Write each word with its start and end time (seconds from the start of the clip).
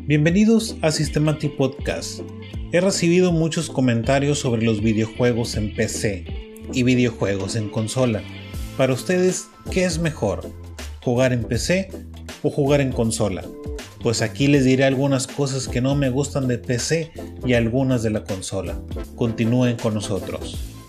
Bienvenidos 0.00 0.76
a 0.82 0.90
Systematic 0.90 1.56
Podcast. 1.56 2.20
He 2.72 2.80
recibido 2.80 3.32
muchos 3.32 3.70
comentarios 3.70 4.40
sobre 4.40 4.62
los 4.62 4.82
videojuegos 4.82 5.56
en 5.56 5.74
PC 5.74 6.24
y 6.72 6.82
videojuegos 6.82 7.56
en 7.56 7.70
consola. 7.70 8.22
Para 8.76 8.92
ustedes, 8.92 9.48
¿qué 9.70 9.84
es 9.84 9.98
mejor? 10.00 10.50
¿Jugar 11.02 11.32
en 11.32 11.44
PC 11.44 11.88
o 12.42 12.50
jugar 12.50 12.80
en 12.80 12.92
consola? 12.92 13.42
Pues 14.02 14.20
aquí 14.20 14.48
les 14.48 14.64
diré 14.64 14.84
algunas 14.84 15.26
cosas 15.26 15.68
que 15.68 15.80
no 15.80 15.94
me 15.94 16.10
gustan 16.10 16.48
de 16.48 16.58
PC 16.58 17.12
y 17.46 17.54
algunas 17.54 18.02
de 18.02 18.10
la 18.10 18.24
consola. 18.24 18.80
Continúen 19.16 19.76
con 19.76 19.94
nosotros. 19.94 20.81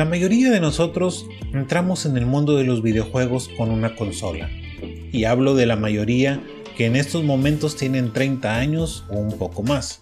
La 0.00 0.06
mayoría 0.06 0.50
de 0.50 0.60
nosotros 0.60 1.26
entramos 1.52 2.06
en 2.06 2.16
el 2.16 2.24
mundo 2.24 2.56
de 2.56 2.64
los 2.64 2.82
videojuegos 2.82 3.50
con 3.58 3.70
una 3.70 3.96
consola. 3.96 4.48
Y 5.12 5.24
hablo 5.24 5.54
de 5.54 5.66
la 5.66 5.76
mayoría 5.76 6.42
que 6.74 6.86
en 6.86 6.96
estos 6.96 7.22
momentos 7.22 7.76
tienen 7.76 8.10
30 8.10 8.56
años 8.56 9.04
o 9.10 9.18
un 9.18 9.36
poco 9.36 9.62
más. 9.62 10.00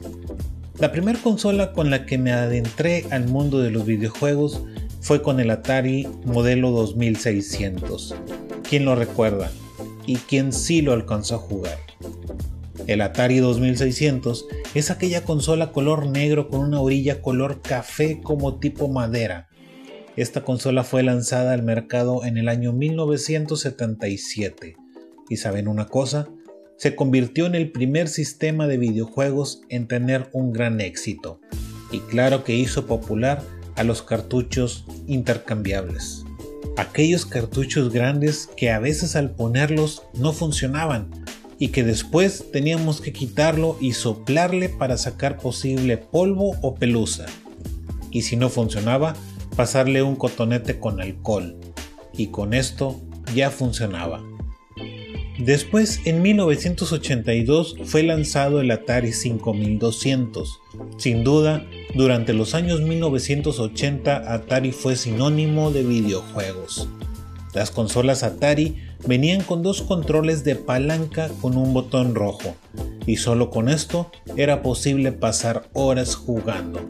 La 0.78 0.92
primera 0.92 1.19
consola 1.19 1.72
con 1.72 1.91
la 1.91 2.06
que 2.06 2.17
me 2.17 2.31
adentré 2.31 3.06
al 3.11 3.27
mundo 3.27 3.59
de 3.59 3.72
los 3.72 3.87
videojuegos 3.87 4.62
fue 5.00 5.20
con 5.20 5.41
el 5.41 5.50
Atari 5.50 6.06
modelo 6.25 6.70
2600. 6.70 8.15
¿Quién 8.70 8.84
lo 8.84 8.94
recuerda? 8.94 9.50
¿Y 10.06 10.15
quién 10.15 10.53
sí 10.53 10.81
lo 10.81 10.92
alcanzó 10.92 11.34
a 11.34 11.39
jugar? 11.39 11.78
El 12.87 13.00
Atari 13.00 13.41
2600 13.41 14.47
es 14.75 14.92
aquella 14.92 15.25
consola 15.25 15.72
color 15.72 16.06
negro 16.06 16.48
con 16.48 16.61
una 16.61 16.81
orilla 16.81 17.20
color 17.20 17.62
café 17.62 18.20
como 18.22 18.61
tipo 18.61 18.87
madera 18.87 19.47
esta 20.20 20.42
consola 20.42 20.83
fue 20.83 21.05
lanzada 21.05 21.52
al 21.52 21.62
mercado 21.62 22.24
en 22.24 22.38
el 22.38 22.48
año 22.48 22.72
1977 22.72 24.75
y 25.28 25.36
saben 25.36 25.69
una 25.69 25.86
cosa, 25.86 26.28
se 26.77 26.97
convirtió 26.97 27.47
en 27.47 27.55
el 27.55 27.70
primer 27.70 28.08
sistema 28.08 28.66
de 28.66 28.78
videojuegos 28.78 29.60
en 29.69 29.86
tener 29.86 30.28
un 30.33 30.52
gran 30.52 30.80
éxito 30.80 31.41
y 31.92 32.00
claro 32.00 32.42
que 32.42 32.56
hizo 32.56 32.86
popular 32.86 33.44
a 33.77 33.84
los 33.84 34.02
cartuchos 34.02 34.84
intercambiables. 35.06 36.25
Aquellos 36.77 37.25
cartuchos 37.25 37.92
grandes 37.92 38.50
que 38.56 38.72
a 38.72 38.80
veces 38.80 39.14
al 39.14 39.30
ponerlos 39.30 40.03
no 40.14 40.32
funcionaban 40.32 41.10
y 41.60 41.69
que 41.69 41.84
después 41.84 42.47
teníamos 42.50 43.00
que 43.00 43.12
quitarlo 43.12 43.77
y 43.80 43.92
soplarle 43.92 44.69
para 44.69 44.98
sacar 44.98 45.38
posible 45.38 45.97
polvo 45.97 46.56
o 46.60 46.75
pelusa. 46.75 47.27
Y 48.10 48.22
si 48.22 48.34
no 48.34 48.48
funcionaba, 48.48 49.14
pasarle 49.59 50.05
un 50.05 50.14
cotonete 50.14 50.78
con 50.78 51.01
alcohol 51.01 51.56
y 52.17 52.28
con 52.28 52.55
esto 52.55 53.01
ya 53.34 53.51
funcionaba. 53.51 54.23
Después, 55.37 56.00
en 56.05 56.23
1982, 56.23 57.75
fue 57.83 58.05
lanzado 58.05 58.61
el 58.61 58.70
Atari 58.70 59.12
5200. 59.12 60.60
Sin 60.97 61.25
duda, 61.25 61.66
durante 61.97 62.34
los 62.34 62.55
años 62.55 62.82
1980 62.82 64.32
Atari 64.32 64.71
fue 64.71 64.94
sinónimo 64.94 65.72
de 65.72 65.82
videojuegos. 65.82 66.88
Las 67.53 67.72
consolas 67.72 68.22
Atari 68.22 68.77
venían 69.09 69.43
con 69.43 69.65
dos 69.65 69.82
controles 69.82 70.44
de 70.44 70.55
palanca 70.55 71.31
con 71.41 71.56
un 71.56 71.75
botón 71.75 72.15
rojo, 72.15 72.55
y 73.06 73.16
solo 73.16 73.50
con 73.50 73.69
esto 73.69 74.12
era 74.37 74.62
posible 74.62 75.11
pasar 75.11 75.69
horas 75.72 76.15
jugando. 76.15 76.81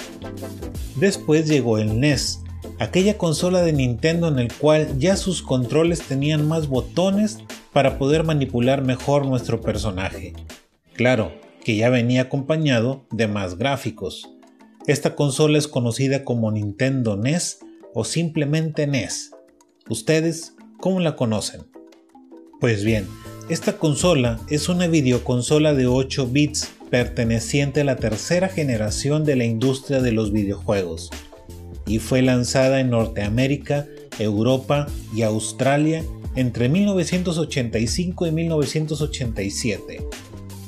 Después 0.97 1.49
llegó 1.49 1.79
el 1.79 1.99
NES, 1.99 2.43
aquella 2.79 3.19
consola 3.19 3.63
de 3.63 3.73
Nintendo 3.73 4.29
en 4.29 4.39
el 4.39 4.53
cual 4.53 4.99
ya 4.99 5.17
sus 5.17 5.43
controles 5.43 6.03
tenían 6.03 6.47
más 6.47 6.69
botones 6.69 7.39
para 7.73 7.99
poder 7.99 8.25
manipular 8.25 8.83
mejor 8.83 9.27
nuestro 9.27 9.61
personaje. 9.61 10.35
Claro, 10.95 11.33
que 11.65 11.77
ya 11.77 11.91
venía 11.91 12.23
acompañado 12.23 13.05
de 13.11 13.29
más 13.29 13.59
gráficos. 13.59 14.29
Esta 14.87 15.15
consola 15.15 15.59
es 15.59 15.69
conocida 15.69 16.25
como 16.25 16.51
Nintendo 16.51 17.17
NES 17.17 17.59
o 17.95 18.05
simplemente 18.05 18.87
NES. 18.87 19.33
¿Ustedes 19.89 20.55
cómo 20.81 21.01
la 21.01 21.17
conocen? 21.17 21.63
Pues 22.61 22.85
bien, 22.85 23.07
esta 23.49 23.75
consola 23.77 24.41
es 24.49 24.69
una 24.69 24.87
videoconsola 24.87 25.75
de 25.75 25.87
8 25.87 26.29
bits 26.29 26.71
perteneciente 26.91 27.83
a 27.83 27.85
la 27.85 27.97
tercera 27.97 28.49
generación 28.49 29.25
de 29.25 29.37
la 29.37 29.45
industria 29.45 30.01
de 30.01 30.13
los 30.13 30.33
videojuegos 30.33 31.11
y 31.89 31.99
fue 31.99 32.23
lanzada 32.23 32.81
en 32.81 32.91
Norteamérica, 32.91 33.87
Europa 34.19 34.87
y 35.15 35.23
Australia 35.23 36.05
entre 36.37 36.69
1985 36.69 38.27
y 38.27 38.31
1987. 38.31 40.07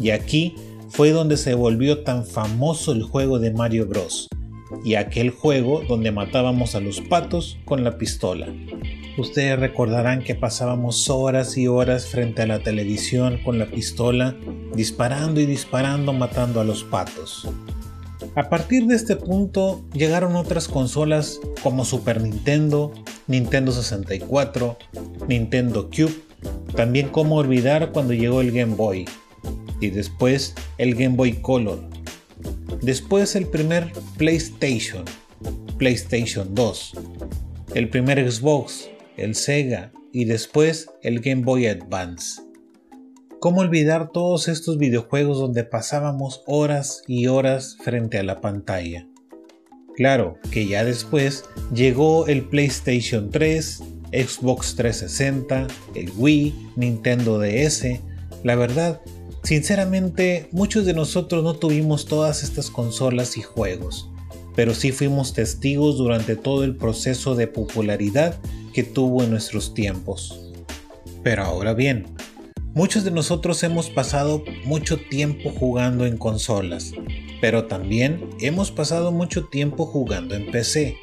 Y 0.01 0.11
aquí 0.11 0.55
fue 0.89 1.11
donde 1.13 1.37
se 1.37 1.55
volvió 1.55 2.03
tan 2.03 2.27
famoso 2.27 2.93
el 2.93 3.03
juego 3.03 3.39
de 3.39 3.53
Mario 3.53 3.87
Bros. 3.87 4.29
Y 4.85 4.95
aquel 4.95 5.31
juego 5.31 5.83
donde 5.89 6.11
matábamos 6.11 6.75
a 6.75 6.81
los 6.81 7.01
patos 7.01 7.59
con 7.65 7.85
la 7.85 7.99
pistola. 7.99 8.49
Ustedes 9.19 9.59
recordarán 9.59 10.23
que 10.23 10.35
pasábamos 10.35 11.11
horas 11.11 11.59
y 11.59 11.67
horas 11.67 12.07
frente 12.07 12.43
a 12.43 12.47
la 12.47 12.63
televisión 12.63 13.39
con 13.45 13.59
la 13.59 13.67
pistola, 13.67 14.37
disparando 14.75 15.41
y 15.41 15.47
disparando 15.47 16.13
matando 16.13 16.61
a 16.61 16.65
los 16.65 16.85
patos. 16.85 17.47
A 18.37 18.49
partir 18.49 18.87
de 18.87 18.95
este 18.95 19.17
punto 19.17 19.85
llegaron 19.93 20.37
otras 20.37 20.69
consolas 20.69 21.41
como 21.65 21.85
Super 21.85 22.23
Nintendo, 22.23 22.93
Nintendo 23.27 23.73
64, 23.73 24.79
Nintendo 25.27 25.91
Cube, 25.91 26.15
también 26.77 27.09
como 27.09 27.37
olvidar 27.37 27.91
cuando 27.91 28.15
llegó 28.15 28.41
el 28.41 28.53
Game 28.53 28.77
Boy, 28.77 29.05
y 29.81 29.91
después 29.91 30.55
el 30.79 30.95
Game 30.95 31.17
Boy 31.17 31.41
Color. 31.41 31.81
Después 32.83 33.35
el 33.35 33.47
primer 33.47 33.93
PlayStation, 34.17 35.05
PlayStation 35.77 36.55
2, 36.55 36.93
el 37.75 37.89
primer 37.89 38.31
Xbox, 38.31 38.89
el 39.17 39.35
Sega 39.35 39.93
y 40.13 40.25
después 40.25 40.89
el 41.03 41.21
Game 41.21 41.43
Boy 41.43 41.67
Advance. 41.67 42.43
¿Cómo 43.41 43.63
olvidar 43.63 44.11
todos 44.13 44.49
estos 44.49 44.77
videojuegos 44.77 45.39
donde 45.39 45.65
pasábamos 45.65 46.43
horas 46.47 47.03
y 47.07 47.27
horas 47.29 47.79
frente 47.83 48.19
a 48.19 48.23
la 48.23 48.43
pantalla? 48.43 49.09
Claro 49.97 50.37
que 50.51 50.67
ya 50.67 50.85
después 50.85 51.47
llegó 51.73 52.27
el 52.27 52.45
PlayStation 52.45 53.31
3, 53.31 53.83
Xbox 54.13 54.77
360, 54.77 55.69
el 55.95 56.13
Wii, 56.19 56.55
Nintendo 56.77 57.39
DS. 57.39 58.01
La 58.45 58.57
verdad, 58.57 59.01
sinceramente, 59.43 60.51
muchos 60.53 60.85
de 60.85 60.93
nosotros 60.93 61.43
no 61.43 61.55
tuvimos 61.55 62.05
todas 62.05 62.43
estas 62.43 62.69
consolas 62.69 63.39
y 63.39 63.41
juegos, 63.41 64.11
pero 64.55 64.75
sí 64.75 64.93
fuimos 64.93 65.33
testigos 65.33 65.97
durante 65.97 66.37
todo 66.37 66.63
el 66.63 66.77
proceso 66.77 67.35
de 67.35 67.47
popularidad 67.47 68.39
que 68.75 68.83
tuvo 68.83 69.23
en 69.25 69.31
nuestros 69.31 69.73
tiempos. 69.73 70.53
Pero 71.23 71.45
ahora 71.45 71.73
bien, 71.73 72.05
Muchos 72.73 73.03
de 73.03 73.11
nosotros 73.11 73.65
hemos 73.65 73.91
pasado 73.91 74.45
mucho 74.65 74.97
tiempo 74.97 75.51
jugando 75.51 76.07
en 76.07 76.17
consolas, 76.17 76.93
pero 77.41 77.65
también 77.65 78.31
hemos 78.41 78.71
pasado 78.71 79.11
mucho 79.11 79.47
tiempo 79.47 79.87
jugando 79.87 80.37
en 80.37 80.53
PC. 80.53 80.97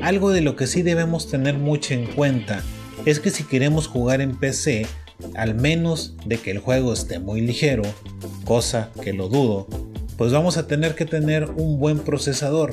Algo 0.00 0.30
de 0.30 0.40
lo 0.40 0.56
que 0.56 0.66
sí 0.66 0.80
debemos 0.80 1.28
tener 1.28 1.58
mucho 1.58 1.92
en 1.92 2.06
cuenta 2.06 2.62
es 3.04 3.20
que 3.20 3.30
si 3.30 3.44
queremos 3.44 3.86
jugar 3.86 4.22
en 4.22 4.34
PC, 4.34 4.86
al 5.34 5.54
menos 5.54 6.14
de 6.24 6.38
que 6.38 6.50
el 6.50 6.58
juego 6.58 6.94
esté 6.94 7.18
muy 7.18 7.42
ligero, 7.42 7.82
cosa 8.46 8.90
que 9.02 9.12
lo 9.12 9.28
dudo, 9.28 9.68
pues 10.22 10.30
vamos 10.30 10.56
a 10.56 10.68
tener 10.68 10.94
que 10.94 11.04
tener 11.04 11.50
un 11.50 11.80
buen 11.80 11.98
procesador, 11.98 12.72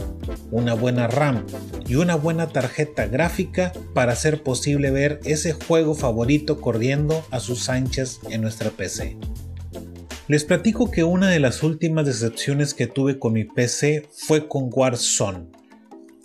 una 0.51 0.75
buena 0.75 1.07
RAM 1.07 1.47
y 1.87 1.95
una 1.95 2.13
buena 2.13 2.49
tarjeta 2.49 3.07
gráfica 3.07 3.73
para 3.95 4.11
hacer 4.11 4.43
posible 4.43 4.91
ver 4.91 5.19
ese 5.25 5.53
juego 5.53 5.95
favorito 5.95 6.61
corriendo 6.61 7.25
a 7.31 7.39
sus 7.39 7.69
anchas 7.69 8.19
en 8.29 8.43
nuestra 8.43 8.69
PC. 8.69 9.17
Les 10.27 10.43
platico 10.43 10.91
que 10.91 11.03
una 11.03 11.27
de 11.27 11.39
las 11.39 11.63
últimas 11.63 12.05
decepciones 12.05 12.75
que 12.75 12.85
tuve 12.85 13.17
con 13.17 13.33
mi 13.33 13.45
PC 13.45 14.07
fue 14.13 14.47
con 14.47 14.69
Warzone. 14.71 15.47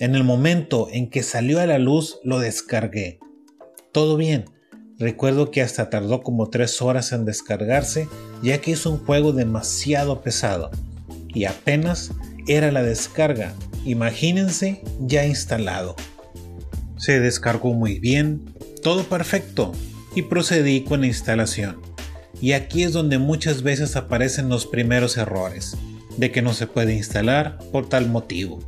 En 0.01 0.15
el 0.15 0.25
momento 0.25 0.89
en 0.93 1.09
que 1.09 1.23
salió 1.23 1.59
a 1.59 1.65
la 1.65 1.79
luz 1.79 2.19
lo 2.23 2.39
descargué. 2.39 3.19
Todo 3.93 4.19
bien. 4.19 4.45
Recuerdo 4.99 5.51
que 5.51 5.63
hasta 5.63 5.89
tardó 5.89 6.23
como 6.23 6.51
3 6.51 6.83
horas 6.83 7.13
en 7.13 7.25
descargarse 7.25 8.09
ya 8.43 8.61
que 8.61 8.73
es 8.73 8.85
un 8.85 8.99
juego 8.99 9.33
demasiado 9.33 10.21
pesado. 10.21 10.71
Y 11.35 11.45
apenas 11.45 12.13
era 12.47 12.73
la 12.73 12.83
descarga. 12.83 13.55
Imagínense 13.85 14.83
ya 15.01 15.27
instalado. 15.27 15.97
Se 16.97 17.21
descargó 17.21 17.75
muy 17.75 17.99
bien, 17.99 18.55
todo 18.83 19.05
perfecto 19.05 19.73
y 20.15 20.23
procedí 20.23 20.83
con 20.83 21.01
la 21.01 21.09
instalación. 21.09 21.81
Y 22.41 22.53
aquí 22.53 22.83
es 22.83 22.93
donde 22.93 23.19
muchas 23.19 23.63
veces 23.63 23.97
aparecen 23.97 24.49
los 24.49 24.67
primeros 24.67 25.17
errores, 25.17 25.77
de 26.17 26.31
que 26.31 26.43
no 26.43 26.53
se 26.53 26.67
puede 26.67 26.95
instalar 26.95 27.59
por 27.73 27.89
tal 27.89 28.09
motivo. 28.09 28.61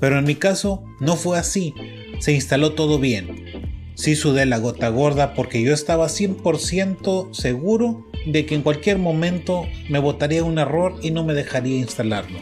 Pero 0.00 0.18
en 0.18 0.24
mi 0.24 0.34
caso 0.34 0.84
no 1.00 1.16
fue 1.16 1.38
así, 1.38 1.74
se 2.20 2.32
instaló 2.32 2.74
todo 2.74 2.98
bien. 2.98 3.72
Sí 3.94 4.16
sudé 4.16 4.46
la 4.46 4.58
gota 4.58 4.88
gorda 4.88 5.34
porque 5.34 5.62
yo 5.62 5.72
estaba 5.72 6.06
100% 6.06 7.34
seguro 7.34 8.06
de 8.26 8.46
que 8.46 8.54
en 8.54 8.62
cualquier 8.62 8.98
momento 8.98 9.66
me 9.88 9.98
botaría 9.98 10.44
un 10.44 10.58
error 10.58 10.94
y 11.02 11.10
no 11.10 11.24
me 11.24 11.34
dejaría 11.34 11.76
instalarlo. 11.76 12.38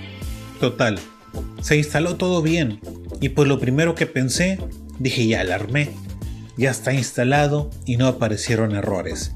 Total, 0.61 0.99
se 1.63 1.77
instaló 1.77 2.17
todo 2.17 2.43
bien 2.43 2.81
y 3.21 3.31
pues 3.31 3.49
lo 3.49 3.59
primero 3.59 3.95
que 3.95 4.07
pensé, 4.07 4.59
dije 4.99 5.27
ya 5.27 5.41
alarmé, 5.41 5.91
ya 6.57 6.71
está 6.71 6.93
instalado 6.93 7.71
y 7.87 7.97
no 7.97 8.07
aparecieron 8.07 8.75
errores. 8.75 9.35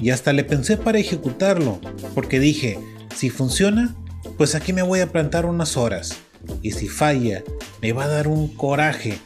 Y 0.00 0.10
hasta 0.10 0.32
le 0.32 0.44
pensé 0.44 0.76
para 0.76 0.98
ejecutarlo, 0.98 1.80
porque 2.14 2.40
dije, 2.40 2.78
si 3.14 3.30
funciona, 3.30 3.94
pues 4.36 4.54
aquí 4.54 4.72
me 4.72 4.82
voy 4.82 5.00
a 5.00 5.10
plantar 5.12 5.46
unas 5.46 5.76
horas. 5.76 6.16
Y 6.62 6.72
si 6.72 6.88
falla, 6.88 7.42
me 7.80 7.92
va 7.92 8.04
a 8.04 8.08
dar 8.08 8.28
un 8.28 8.48
coraje. 8.48 9.18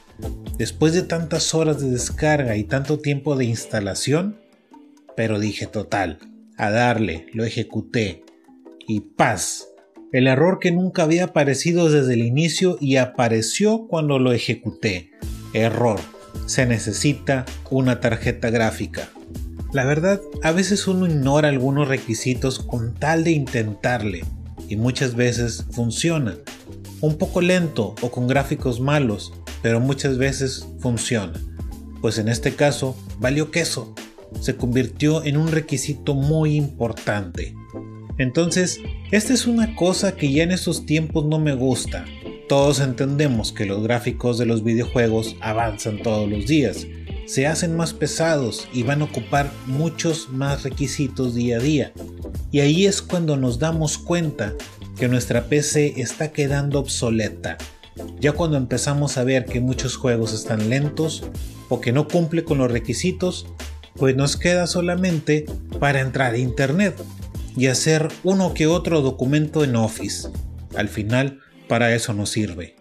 Después 0.56 0.92
de 0.92 1.02
tantas 1.02 1.54
horas 1.54 1.80
de 1.80 1.90
descarga 1.90 2.56
y 2.56 2.64
tanto 2.64 2.98
tiempo 2.98 3.36
de 3.36 3.44
instalación, 3.46 4.38
pero 5.16 5.38
dije 5.38 5.66
total, 5.66 6.18
a 6.58 6.70
darle, 6.70 7.26
lo 7.32 7.44
ejecuté. 7.44 8.24
Y 8.86 9.00
paz. 9.00 9.68
El 10.12 10.26
error 10.26 10.58
que 10.58 10.72
nunca 10.72 11.04
había 11.04 11.24
aparecido 11.24 11.90
desde 11.90 12.14
el 12.14 12.22
inicio 12.22 12.76
y 12.80 12.96
apareció 12.96 13.86
cuando 13.86 14.18
lo 14.18 14.32
ejecuté. 14.32 15.12
Error. 15.54 16.00
Se 16.46 16.66
necesita 16.66 17.46
una 17.70 18.00
tarjeta 18.00 18.50
gráfica. 18.50 19.08
La 19.72 19.84
verdad, 19.84 20.20
a 20.42 20.52
veces 20.52 20.86
uno 20.88 21.06
ignora 21.06 21.48
algunos 21.48 21.88
requisitos 21.88 22.58
con 22.58 22.94
tal 22.94 23.22
de 23.22 23.32
intentarle 23.32 24.24
y 24.68 24.76
muchas 24.76 25.14
veces 25.14 25.64
funciona. 25.70 26.36
Un 27.00 27.18
poco 27.18 27.40
lento 27.40 27.94
o 28.00 28.10
con 28.10 28.26
gráficos 28.26 28.80
malos, 28.80 29.32
pero 29.62 29.78
muchas 29.78 30.18
veces 30.18 30.66
funciona. 30.80 31.34
Pues 32.00 32.18
en 32.18 32.28
este 32.28 32.54
caso, 32.54 32.96
valió 33.18 33.50
queso 33.50 33.94
se 34.40 34.56
convirtió 34.56 35.24
en 35.24 35.36
un 35.36 35.48
requisito 35.48 36.14
muy 36.14 36.56
importante. 36.56 37.54
Entonces, 38.18 38.80
esta 39.12 39.32
es 39.32 39.46
una 39.46 39.76
cosa 39.76 40.16
que 40.16 40.32
ya 40.32 40.42
en 40.42 40.50
estos 40.50 40.86
tiempos 40.86 41.24
no 41.24 41.38
me 41.38 41.54
gusta. 41.54 42.04
Todos 42.48 42.80
entendemos 42.80 43.52
que 43.52 43.66
los 43.66 43.82
gráficos 43.82 44.38
de 44.38 44.46
los 44.46 44.64
videojuegos 44.64 45.36
avanzan 45.40 46.02
todos 46.02 46.28
los 46.28 46.46
días, 46.46 46.86
se 47.26 47.46
hacen 47.46 47.76
más 47.76 47.92
pesados 47.92 48.66
y 48.72 48.82
van 48.82 49.02
a 49.02 49.04
ocupar 49.04 49.52
muchos 49.66 50.30
más 50.30 50.62
requisitos 50.62 51.34
día 51.34 51.58
a 51.58 51.60
día. 51.60 51.92
Y 52.50 52.60
ahí 52.60 52.86
es 52.86 53.02
cuando 53.02 53.36
nos 53.36 53.58
damos 53.58 53.98
cuenta 53.98 54.54
que 54.98 55.08
nuestra 55.08 55.44
PC 55.44 56.00
está 56.00 56.32
quedando 56.32 56.80
obsoleta. 56.80 57.58
Ya 58.18 58.32
cuando 58.32 58.56
empezamos 58.56 59.18
a 59.18 59.24
ver 59.24 59.44
que 59.44 59.60
muchos 59.60 59.96
juegos 59.96 60.32
están 60.32 60.70
lentos 60.70 61.24
o 61.68 61.80
que 61.80 61.92
no 61.92 62.08
cumple 62.08 62.44
con 62.44 62.58
los 62.58 62.70
requisitos, 62.70 63.46
pues 63.98 64.16
nos 64.16 64.36
queda 64.36 64.66
solamente 64.66 65.46
para 65.80 66.00
entrar 66.00 66.34
a 66.34 66.38
internet 66.38 66.94
y 67.56 67.66
hacer 67.66 68.08
uno 68.22 68.54
que 68.54 68.66
otro 68.66 69.00
documento 69.00 69.64
en 69.64 69.76
Office. 69.76 70.28
Al 70.76 70.88
final, 70.88 71.40
para 71.68 71.94
eso 71.94 72.14
nos 72.14 72.30
sirve. 72.30 72.76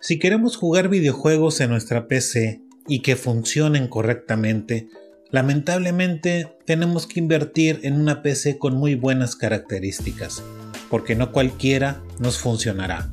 Si 0.00 0.18
queremos 0.18 0.56
jugar 0.56 0.88
videojuegos 0.88 1.60
en 1.60 1.70
nuestra 1.70 2.08
PC 2.08 2.62
y 2.88 3.00
que 3.00 3.16
funcionen 3.16 3.86
correctamente, 3.86 4.88
lamentablemente 5.30 6.48
tenemos 6.66 7.06
que 7.06 7.20
invertir 7.20 7.80
en 7.82 8.00
una 8.00 8.22
PC 8.22 8.58
con 8.58 8.74
muy 8.74 8.94
buenas 8.94 9.36
características, 9.36 10.42
porque 10.88 11.14
no 11.14 11.30
cualquiera 11.32 12.02
nos 12.18 12.38
funcionará. 12.38 13.12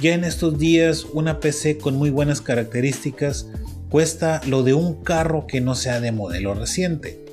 Ya 0.00 0.14
en 0.14 0.24
estos 0.24 0.58
días 0.58 1.06
una 1.12 1.40
PC 1.40 1.78
con 1.78 1.96
muy 1.96 2.10
buenas 2.10 2.40
características 2.40 3.48
cuesta 3.88 4.40
lo 4.46 4.62
de 4.62 4.74
un 4.74 5.02
carro 5.02 5.46
que 5.46 5.60
no 5.60 5.74
sea 5.74 6.00
de 6.00 6.12
modelo 6.12 6.54
reciente, 6.54 7.24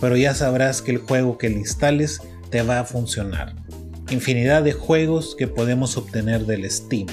pero 0.00 0.16
ya 0.16 0.34
sabrás 0.34 0.82
que 0.82 0.92
el 0.92 0.98
juego 0.98 1.38
que 1.38 1.48
le 1.48 1.56
instales 1.56 2.20
te 2.50 2.62
va 2.62 2.80
a 2.80 2.84
funcionar. 2.84 3.54
Infinidad 4.10 4.62
de 4.62 4.72
juegos 4.72 5.34
que 5.36 5.48
podemos 5.48 5.96
obtener 5.96 6.44
del 6.44 6.70
Steam. 6.70 7.06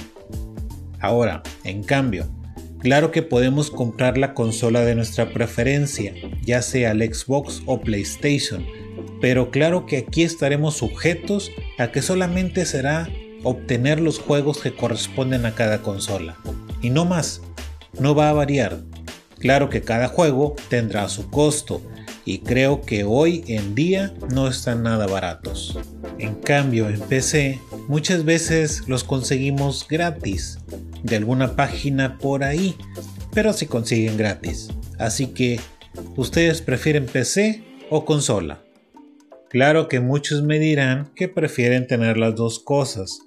Ahora, 0.99 1.41
en 1.63 1.83
cambio, 1.83 2.29
claro 2.79 3.11
que 3.11 3.21
podemos 3.21 3.71
comprar 3.71 4.17
la 4.17 4.33
consola 4.33 4.81
de 4.81 4.95
nuestra 4.95 5.31
preferencia, 5.31 6.13
ya 6.43 6.61
sea 6.61 6.91
el 6.91 7.01
Xbox 7.13 7.61
o 7.65 7.79
PlayStation, 7.79 8.65
pero 9.21 9.51
claro 9.51 9.85
que 9.85 9.97
aquí 9.97 10.23
estaremos 10.23 10.75
sujetos 10.75 11.49
a 11.77 11.91
que 11.91 12.01
solamente 12.01 12.65
será 12.65 13.09
obtener 13.43 13.99
los 13.99 14.19
juegos 14.19 14.59
que 14.59 14.75
corresponden 14.75 15.45
a 15.45 15.55
cada 15.55 15.81
consola, 15.81 16.37
y 16.81 16.89
no 16.89 17.05
más 17.05 17.41
no 17.99 18.15
va 18.15 18.29
a 18.29 18.33
variar. 18.33 18.81
Claro 19.41 19.69
que 19.69 19.81
cada 19.81 20.07
juego 20.07 20.55
tendrá 20.69 21.09
su 21.09 21.29
costo 21.29 21.81
y 22.25 22.39
creo 22.39 22.81
que 22.81 23.03
hoy 23.03 23.43
en 23.47 23.73
día 23.73 24.13
no 24.31 24.47
están 24.47 24.83
nada 24.83 25.07
baratos. 25.07 25.79
En 26.19 26.35
cambio 26.35 26.87
en 26.89 26.99
PC 26.99 27.59
muchas 27.87 28.23
veces 28.23 28.87
los 28.87 29.03
conseguimos 29.03 29.87
gratis 29.89 30.59
de 31.01 31.15
alguna 31.15 31.55
página 31.55 32.19
por 32.19 32.43
ahí, 32.43 32.75
pero 33.33 33.51
se 33.53 33.67
consiguen 33.67 34.17
gratis. 34.17 34.69
Así 34.99 35.27
que, 35.27 35.59
¿ustedes 36.15 36.61
prefieren 36.61 37.07
PC 37.07 37.63
o 37.89 38.05
consola? 38.05 38.61
Claro 39.49 39.87
que 39.87 39.99
muchos 39.99 40.43
me 40.43 40.59
dirán 40.59 41.11
que 41.15 41.27
prefieren 41.27 41.87
tener 41.87 42.17
las 42.17 42.35
dos 42.35 42.59
cosas. 42.59 43.21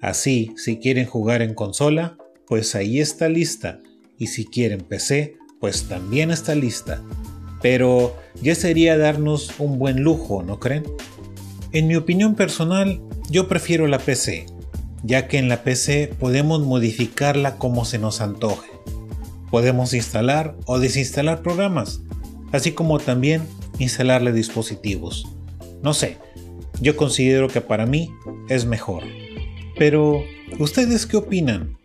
Así, 0.00 0.52
si 0.56 0.78
quieren 0.78 1.06
jugar 1.06 1.42
en 1.42 1.54
consola, 1.54 2.18
pues 2.46 2.74
ahí 2.74 2.98
está 2.98 3.28
lista 3.28 3.78
y 4.20 4.28
si 4.28 4.44
quieren 4.44 4.82
PC, 4.82 5.38
pues 5.58 5.88
también 5.88 6.30
está 6.30 6.54
lista. 6.54 7.02
Pero 7.62 8.16
ya 8.40 8.54
sería 8.54 8.96
darnos 8.96 9.52
un 9.58 9.78
buen 9.78 10.02
lujo, 10.02 10.42
¿no 10.42 10.60
creen? 10.60 10.84
En 11.72 11.88
mi 11.88 11.96
opinión 11.96 12.34
personal, 12.34 13.00
yo 13.30 13.48
prefiero 13.48 13.86
la 13.86 13.98
PC, 13.98 14.46
ya 15.02 15.26
que 15.26 15.38
en 15.38 15.48
la 15.48 15.64
PC 15.64 16.14
podemos 16.18 16.60
modificarla 16.60 17.56
como 17.56 17.84
se 17.84 17.98
nos 17.98 18.20
antoje. 18.20 18.70
Podemos 19.50 19.94
instalar 19.94 20.54
o 20.66 20.78
desinstalar 20.78 21.42
programas, 21.42 22.02
así 22.52 22.72
como 22.72 22.98
también 22.98 23.42
instalarle 23.78 24.32
dispositivos. 24.32 25.26
No 25.82 25.94
sé, 25.94 26.18
yo 26.82 26.94
considero 26.94 27.48
que 27.48 27.62
para 27.62 27.86
mí 27.86 28.10
es 28.50 28.66
mejor. 28.66 29.02
Pero, 29.78 30.22
¿ustedes 30.58 31.06
qué 31.06 31.16
opinan? 31.16 31.78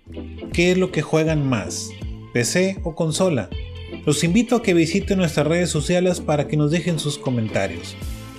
¿Qué 0.51 0.71
es 0.71 0.77
lo 0.77 0.91
que 0.91 1.01
juegan 1.01 1.47
más? 1.47 1.89
PC 2.35 2.81
o 2.83 2.95
consola. 2.95 3.49
Los 4.05 4.25
invito 4.25 4.57
a 4.57 4.61
que 4.61 4.73
visiten 4.73 5.19
nuestras 5.19 5.47
redes 5.47 5.69
sociales 5.69 6.19
para 6.19 6.49
que 6.49 6.57
nos 6.57 6.69
dejen 6.69 6.99
sus 6.99 7.17
comentarios. 7.17 7.95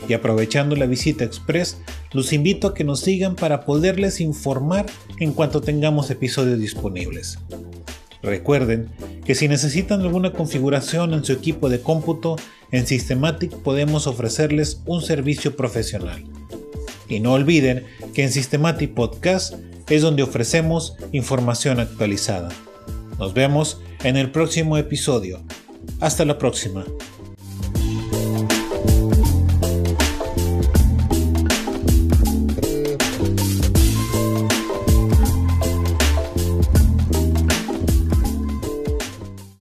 Y 0.06 0.12
aprovechando 0.12 0.76
la 0.76 0.84
visita 0.84 1.24
express, 1.24 1.78
los 2.12 2.34
invito 2.34 2.68
a 2.68 2.74
que 2.74 2.84
nos 2.84 3.00
sigan 3.00 3.36
para 3.36 3.64
poderles 3.64 4.20
informar 4.20 4.84
en 5.18 5.32
cuanto 5.32 5.62
tengamos 5.62 6.10
episodios 6.10 6.60
disponibles. 6.60 7.38
Recuerden 8.22 8.90
que 9.24 9.34
si 9.34 9.48
necesitan 9.48 10.02
alguna 10.02 10.34
configuración 10.34 11.14
en 11.14 11.24
su 11.24 11.32
equipo 11.32 11.70
de 11.70 11.80
cómputo, 11.80 12.36
en 12.72 12.86
Systematic 12.86 13.50
podemos 13.62 14.06
ofrecerles 14.06 14.82
un 14.84 15.00
servicio 15.00 15.56
profesional. 15.56 16.22
Y 17.08 17.20
no 17.20 17.32
olviden 17.32 17.84
que 18.12 18.24
en 18.24 18.30
Systematic 18.30 18.92
Podcast 18.92 19.54
es 19.88 20.02
donde 20.02 20.22
ofrecemos 20.22 20.96
información 21.12 21.80
actualizada. 21.80 22.50
Nos 23.18 23.32
vemos 23.32 23.80
en 24.02 24.16
el 24.16 24.30
próximo 24.30 24.76
episodio. 24.76 25.42
Hasta 26.00 26.24
la 26.24 26.38
próxima. 26.38 26.84